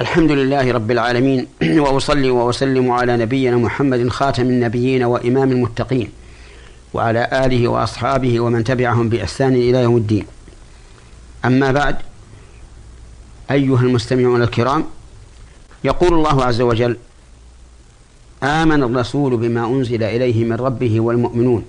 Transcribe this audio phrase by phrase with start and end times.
[0.00, 1.46] الحمد لله رب العالمين
[1.84, 6.08] وأصلي وأسلم على نبينا محمد خاتم النبيين وإمام المتقين
[6.94, 10.26] وعلى آله وأصحابه ومن تبعهم بإحسان إلى يوم الدين.
[11.44, 11.96] أما بعد
[13.50, 14.84] أيها المستمعون الكرام
[15.84, 16.96] يقول الله عز وجل
[18.42, 21.64] آمن الرسول بما أنزل إليه من ربه والمؤمنون.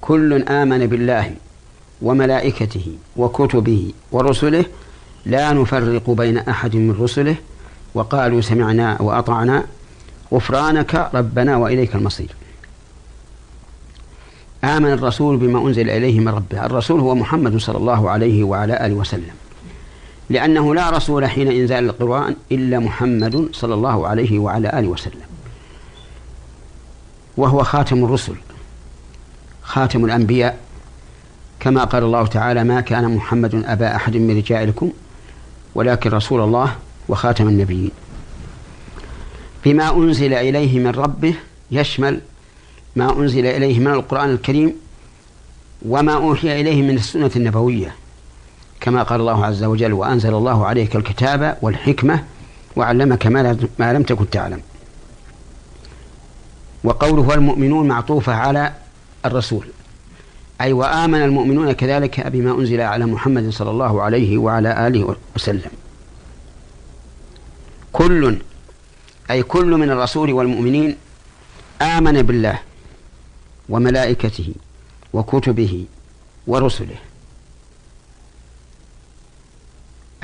[0.00, 1.34] كل آمن بالله
[2.02, 4.64] وملائكته وكتبه ورسله
[5.28, 7.36] لا نفرق بين أحد من رسله
[7.94, 9.64] وقالوا سمعنا وأطعنا
[10.32, 12.30] غفرانك ربنا وإليك المصير.
[14.64, 16.66] آمن الرسول بما أنزل إليه من ربه.
[16.66, 19.34] الرسول هو محمد صلى الله عليه وعلى آله وسلم.
[20.30, 25.28] لأنه لا رسول حين إنزال القرآن إلا محمد صلى الله عليه وعلى آله وسلم.
[27.36, 28.34] وهو خاتم الرسل
[29.62, 30.58] خاتم الأنبياء.
[31.60, 34.90] كما قال الله تعالى ما كان محمد أبا أحد من رجالكم
[35.78, 36.74] ولكن رسول الله
[37.08, 37.90] وخاتم النبيين.
[39.64, 41.34] بما أنزل إليه من ربه
[41.70, 42.20] يشمل
[42.96, 44.74] ما أنزل إليه من القرآن الكريم
[45.88, 47.94] وما أوحي إليه من السنة النبوية
[48.80, 52.24] كما قال الله عز وجل وأنزل الله عليك الكتاب والحكمة
[52.76, 53.26] وعلمك
[53.78, 54.60] ما لم تكن تعلم.
[56.84, 58.72] وقوله والمؤمنون معطوفة على
[59.24, 59.66] الرسول.
[60.60, 65.70] أي وآمن المؤمنون كذلك بما أنزل على محمد صلى الله عليه وعلى آله وسلم.
[67.92, 68.38] كل
[69.30, 70.96] أي كل من الرسول والمؤمنين
[71.82, 72.58] آمن بالله
[73.68, 74.54] وملائكته
[75.12, 75.84] وكتبه
[76.46, 76.96] ورسله.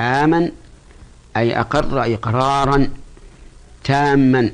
[0.01, 0.53] آمن
[1.37, 2.89] أي أقر إقرارا
[3.85, 4.51] تاما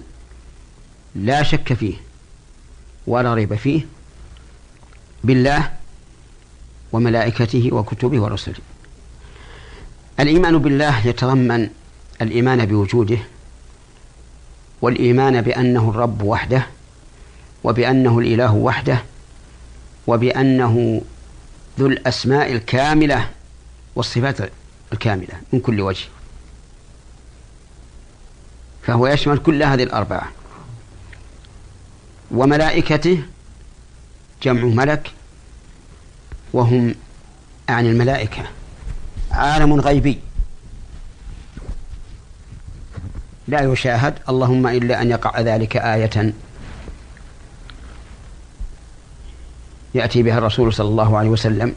[1.14, 1.94] لا شك فيه
[3.06, 3.86] ولا ريب فيه
[5.24, 5.70] بالله
[6.92, 8.54] وملائكته وكتبه ورسله.
[10.20, 11.68] الإيمان بالله يتضمن
[12.22, 13.18] الإيمان بوجوده
[14.82, 16.66] والإيمان بأنه الرب وحده
[17.64, 19.02] وبأنه الإله وحده
[20.06, 21.02] وبأنه
[21.78, 23.30] ذو الأسماء الكاملة
[23.96, 24.38] والصفات
[24.92, 26.04] الكاملة من كل وجه.
[28.82, 30.28] فهو يشمل كل هذه الأربعة.
[32.30, 33.22] وملائكته
[34.42, 35.12] جمع ملك
[36.52, 36.94] وهم
[37.68, 38.42] عن الملائكة.
[39.30, 40.18] عالم غيبي.
[43.48, 46.32] لا يشاهد اللهم إلا أن يقع ذلك آية
[49.94, 51.74] يأتي بها الرسول صلى الله عليه وسلم.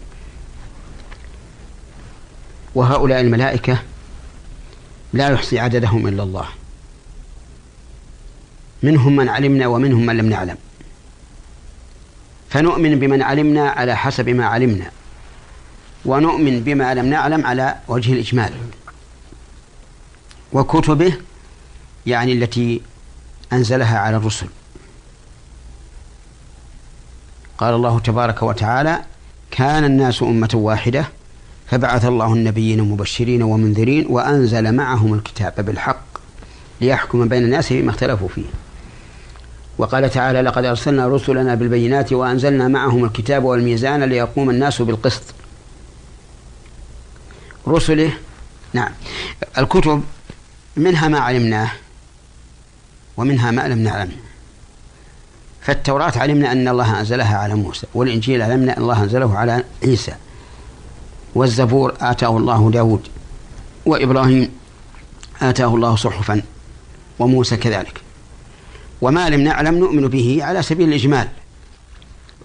[2.75, 3.79] وهؤلاء الملائكة
[5.13, 6.45] لا يحصي عددهم إلا الله.
[8.83, 10.57] منهم من علمنا ومنهم من لم نعلم.
[12.53, 14.91] فنؤمن بمن علمنا على حسب ما علمنا.
[16.05, 18.53] ونؤمن بما لم نعلم على وجه الإجمال.
[20.53, 21.13] وكتبه
[22.05, 22.81] يعني التي
[23.53, 24.47] أنزلها على الرسل.
[27.57, 28.99] قال الله تبارك وتعالى
[29.51, 31.05] كان الناس أمة واحدة
[31.67, 36.05] فبعث الله النبيين مبشرين ومنذرين وأنزل معهم الكتاب بالحق
[36.81, 38.45] ليحكم بين الناس فيما اختلفوا فيه.
[39.77, 45.23] وقال تعالى لقد أرسلنا رسلنا بالبينات وأنزلنا معهم الكتاب والميزان ليقوم الناس بالقسط.
[47.67, 48.13] رسله
[48.73, 48.91] نعم
[49.57, 50.03] الكتب
[50.77, 51.71] منها ما علمناه
[53.17, 54.11] ومنها ما لم نعلم.
[55.61, 60.13] فالتوراة علمنا أن الله أنزلها على موسى والإنجيل علمنا أن الله أنزله على عيسى.
[61.35, 63.07] والزبور آتاه الله داود
[63.85, 64.51] وإبراهيم
[65.41, 66.41] آتاه الله صحفا
[67.19, 68.02] وموسى كذلك.
[69.03, 71.27] وما لم نعلم نؤمن به على سبيل الإجمال.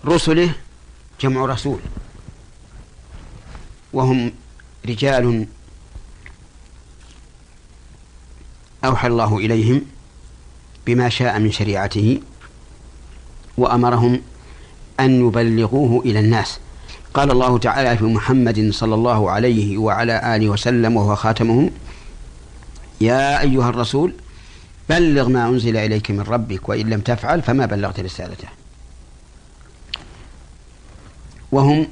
[0.06, 0.50] رسله
[1.20, 1.78] جمع رسول.
[3.92, 4.32] وهم
[4.88, 5.46] رجال
[8.84, 9.82] أوحى الله إليهم
[10.86, 12.20] بما شاء من شريعته
[13.58, 14.20] وأمرهم
[15.00, 16.58] أن يبلغوه إلى الناس.
[17.14, 21.70] قال الله تعالى في محمد صلى الله عليه وعلى آله وسلم وهو خاتمهم
[23.00, 24.12] يا أيها الرسول
[24.90, 28.48] بلغ ما أنزل إليك من ربك وإن لم تفعل فما بلغت رسالته.
[31.52, 31.88] وهم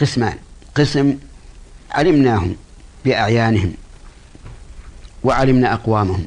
[0.00, 0.38] قسمان.
[0.74, 1.18] قسم
[1.90, 2.56] علمناهم
[3.04, 3.72] بأعيانهم
[5.24, 6.26] وعلمنا أقوامهم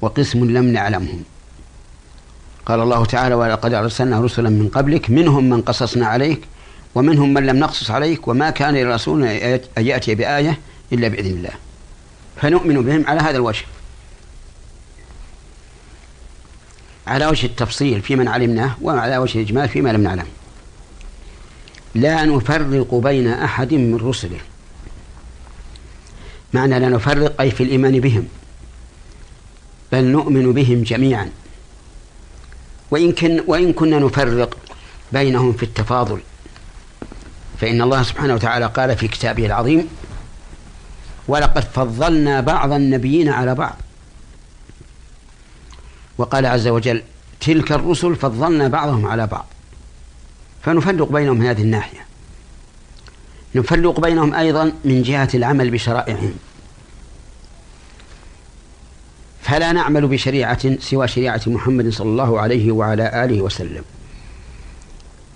[0.00, 1.22] وقسم لم نعلمهم.
[2.66, 6.40] قال الله تعالى ولقد أرسلنا رسلا من قبلك منهم من قصصنا عليك
[6.94, 10.58] ومنهم من لم نقصص عليك وما كان لرسول أن يأتي بآية
[10.92, 11.54] إلا بإذن الله.
[12.36, 13.64] فنؤمن بهم على هذا الوجه.
[17.06, 20.26] على وجه التفصيل في من علمناه وعلى وجه الإجمال فيما لم نعلم.
[21.94, 24.38] لا نفرق بين أحد من رسله.
[26.52, 28.28] معنى لا نفرق أي في الإيمان بهم
[29.92, 31.30] بل نؤمن بهم جميعا.
[32.90, 34.56] وإن, كن وإن كنا نفرق
[35.12, 36.20] بينهم في التفاضل
[37.60, 39.88] فإن الله سبحانه وتعالى قال في كتابه العظيم
[41.28, 43.76] ولقد فضلنا بعض النبيين على بعض
[46.18, 47.02] وقال عز وجل
[47.40, 49.46] تلك الرسل فضلنا بعضهم على بعض.
[50.62, 52.06] فنفرق بينهم هذه الناحية.
[53.54, 56.34] نفرق بينهم أيضا من جهة العمل بشرائعهم.
[59.42, 63.84] فلا نعمل بشريعة سوى شريعة محمد صلى الله عليه وعلى آله وسلم.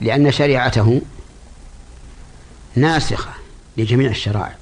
[0.00, 1.02] لأن شريعته
[2.76, 3.30] ناسخة
[3.76, 4.56] لجميع الشرائع.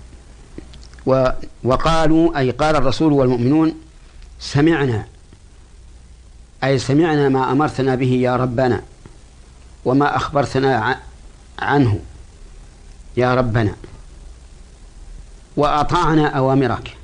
[1.65, 3.75] وقالوا أي قال الرسول والمؤمنون
[4.41, 5.07] سمعنا
[6.65, 8.83] أي سمعنا ما أمرتنا به يا ربنا
[9.85, 11.01] وما أخبرتنا
[11.59, 12.01] عنه
[13.17, 13.77] يا ربنا
[15.57, 16.97] وأطعنا أوامرك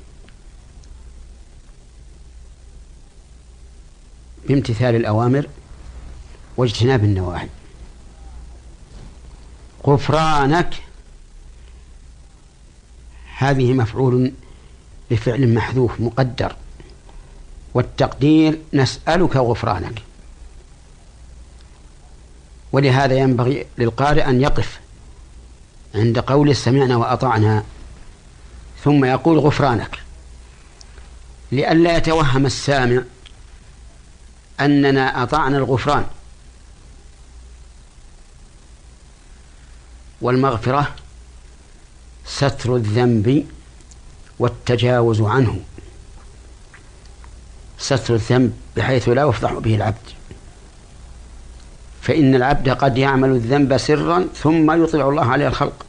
[4.47, 5.47] بامتثال الأوامر
[6.57, 7.49] واجتناب النواهي.
[9.87, 10.83] غفرانك
[13.37, 14.31] هذه مفعول
[15.11, 16.55] بفعل محذوف مقدر.
[17.75, 20.01] والتقدير نسألك غفرانك.
[22.71, 24.79] ولهذا ينبغي للقارئ أن يقف
[25.95, 27.63] عند قول سمعنا وأطعنا
[28.83, 29.99] ثم يقول غفرانك.
[31.51, 33.03] لئلا يتوهم السامع
[34.59, 36.05] أننا أطعنا الغفران.
[40.21, 40.95] والمغفرة
[42.25, 43.47] ستر الذنب
[44.39, 45.59] والتجاوز عنه.
[47.77, 50.07] ستر الذنب بحيث لا يفضح به العبد.
[52.01, 55.85] فإن العبد قد يعمل الذنب سرا ثم يطلع الله عليه الخلق.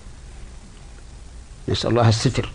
[1.68, 2.52] نسأل الله الستر.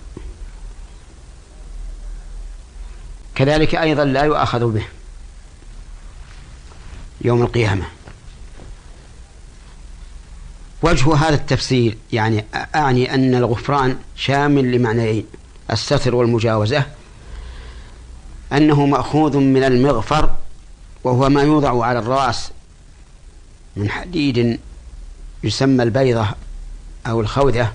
[3.36, 4.86] كذلك أيضا لا يؤاخذ به
[7.22, 7.86] يوم القيامة.
[10.84, 12.46] وجه هذا التفسير يعني
[12.76, 15.26] أعني أن الغفران شامل لمعنيين
[15.72, 16.86] الستر والمجاوزة
[18.54, 20.36] أنه مأخوذ من المغفر
[21.04, 22.52] وهو ما يوضع على الرأس
[23.76, 24.60] من حديد
[25.44, 26.28] يسمى البيضة
[27.08, 27.74] أو الخوذة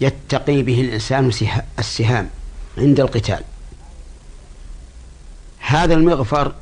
[0.00, 1.30] يتقي به الإنسان
[1.78, 2.30] السهام
[2.78, 3.44] عند القتال.
[5.58, 6.54] هذا المغفر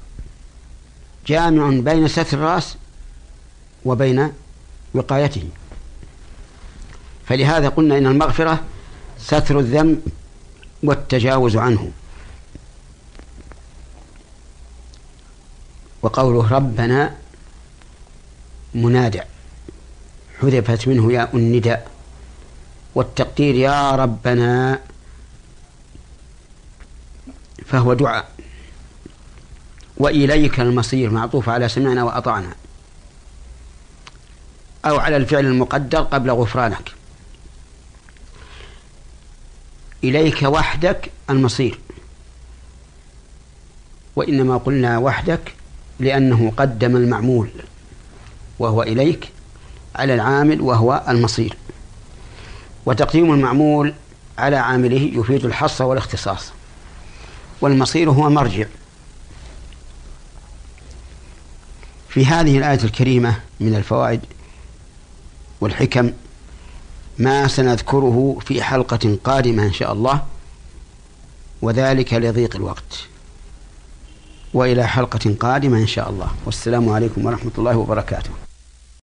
[1.27, 2.77] جامع بين ستر الرأس
[3.85, 4.33] وبين
[4.95, 5.49] وقايته.
[7.27, 8.61] فلهذا قلنا إن المغفرة
[9.19, 10.01] ستر الذنب
[10.83, 11.93] والتجاوز عنه.
[16.05, 17.17] وقوله ربنا
[18.75, 19.21] منادى
[20.41, 21.91] حذفت منه ياء النداء
[22.95, 24.81] والتقدير يا ربنا
[27.67, 28.29] فهو دعاء.
[29.97, 32.55] وإليك المصير معطوف على سمعنا وأطعنا
[34.85, 36.93] أو على الفعل المقدر قبل غفرانك.
[40.05, 41.79] إليك وحدك المصير
[44.17, 45.55] وإنما قلنا وحدك
[45.99, 47.51] لأنه قدم المعمول
[48.59, 49.29] وهو إليك
[49.97, 51.57] على العامل وهو المصير.
[52.87, 53.95] وتقديم المعمول
[54.39, 56.53] على عامله يفيد الحصر والاختصاص.
[57.61, 58.67] والمصير هو مرجع.
[62.09, 64.21] في هذه الآية الكريمة من الفوائد
[65.61, 66.13] والحكم
[67.19, 70.23] ما سنذكره في حلقة قادمة إن شاء الله
[71.63, 73.09] وذلك لضيق الوقت.
[74.55, 76.29] وإلى حلقة قادمة إن شاء الله.
[76.47, 78.44] والسلام عليكم ورحمة الله وبركاته.